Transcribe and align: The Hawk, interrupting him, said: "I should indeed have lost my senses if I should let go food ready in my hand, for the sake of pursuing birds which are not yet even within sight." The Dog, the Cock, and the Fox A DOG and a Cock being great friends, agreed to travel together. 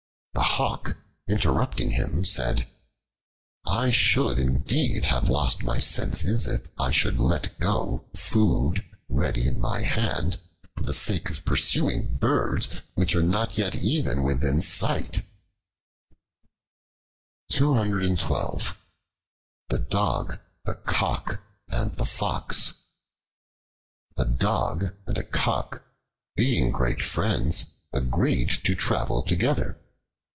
The 0.33 0.55
Hawk, 0.65 0.97
interrupting 1.27 1.91
him, 1.91 2.23
said: 2.23 2.67
"I 3.67 3.91
should 3.91 4.39
indeed 4.39 5.05
have 5.05 5.29
lost 5.29 5.63
my 5.63 5.77
senses 5.77 6.47
if 6.47 6.69
I 6.79 6.89
should 6.91 7.19
let 7.19 7.59
go 7.59 8.05
food 8.15 8.83
ready 9.09 9.45
in 9.47 9.59
my 9.59 9.81
hand, 9.81 10.39
for 10.75 10.83
the 10.83 10.93
sake 10.93 11.29
of 11.29 11.45
pursuing 11.45 12.17
birds 12.17 12.69
which 12.95 13.15
are 13.15 13.21
not 13.23 13.57
yet 13.57 13.75
even 13.83 14.23
within 14.23 14.61
sight." 14.61 15.21
The 17.49 17.75
Dog, 19.89 20.39
the 20.65 20.75
Cock, 20.75 21.39
and 21.69 21.95
the 21.97 22.05
Fox 22.05 22.73
A 24.17 24.25
DOG 24.25 24.93
and 25.05 25.17
a 25.17 25.23
Cock 25.23 25.83
being 26.35 26.71
great 26.71 27.03
friends, 27.03 27.65
agreed 27.93 28.49
to 28.63 28.75
travel 28.75 29.21
together. 29.23 29.77